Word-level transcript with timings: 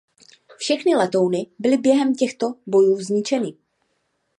Všechny 0.57 0.95
letouny 0.95 1.47
byly 1.59 1.77
během 1.77 2.15
těchto 2.15 2.53
bojů 2.67 3.01
zničeny. 3.01 3.57